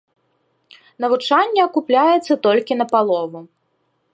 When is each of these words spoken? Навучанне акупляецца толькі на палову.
Навучанне 1.03 1.61
акупляецца 1.67 2.33
толькі 2.47 2.73
на 2.81 2.85
палову. 2.93 3.39